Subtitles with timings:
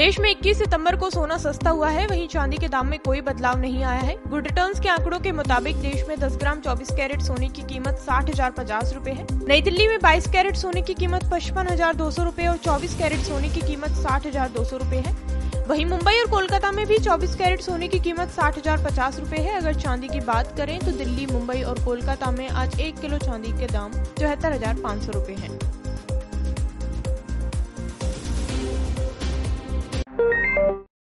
[0.00, 3.20] देश में 21 सितंबर को सोना सस्ता हुआ है। वहीं चांदी के दाम में कोई
[3.20, 6.90] बदलाव नहीं आया है। गुड रिटर्न्स के आंकड़ों के मुताबिक देश में 10 ग्राम 24
[6.90, 10.82] कैरेट सोने की कीमत साठ हज़ार पचास रूपए है। नई दिल्ली में 22 कैरेट सोने
[10.82, 14.48] की कीमत पचपन हज़ार दो सौ रूपए और 24 कैरेट सोने की कीमत साठ हज़ार
[14.48, 15.14] दो सौ रूपए है।
[15.68, 19.38] वहीं मुंबई और कोलकाता में भी 24 कैरेट सोने की कीमत साठ हज़ार पचास रूपए
[19.38, 23.18] है। अगर चांदी की बात करें तो दिल्ली, मुंबई और कोलकाता में आज एक किलो
[23.18, 25.58] चांदी के दाम चौहत्तर हज़ार पाँच सौ रूपए है।